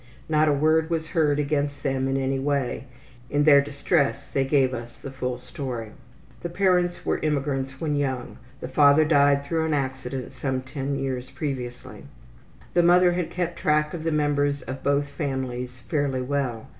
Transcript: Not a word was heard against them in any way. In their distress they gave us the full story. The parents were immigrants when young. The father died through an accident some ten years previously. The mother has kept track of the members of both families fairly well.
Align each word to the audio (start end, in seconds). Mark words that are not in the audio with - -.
Not 0.27 0.47
a 0.47 0.51
word 0.51 0.89
was 0.89 1.09
heard 1.09 1.37
against 1.37 1.83
them 1.83 2.07
in 2.07 2.17
any 2.17 2.39
way. 2.39 2.85
In 3.29 3.43
their 3.43 3.61
distress 3.61 4.25
they 4.27 4.43
gave 4.43 4.73
us 4.73 4.97
the 4.97 5.11
full 5.11 5.37
story. 5.37 5.91
The 6.41 6.49
parents 6.49 7.05
were 7.05 7.19
immigrants 7.19 7.79
when 7.79 7.95
young. 7.95 8.39
The 8.61 8.67
father 8.67 9.05
died 9.05 9.43
through 9.45 9.63
an 9.67 9.75
accident 9.75 10.33
some 10.33 10.63
ten 10.63 10.97
years 10.97 11.29
previously. 11.29 12.05
The 12.73 12.81
mother 12.81 13.11
has 13.11 13.27
kept 13.29 13.59
track 13.59 13.93
of 13.93 14.03
the 14.03 14.11
members 14.11 14.63
of 14.63 14.81
both 14.81 15.07
families 15.07 15.77
fairly 15.81 16.23
well. 16.23 16.67